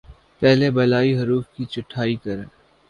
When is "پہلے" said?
0.41-0.69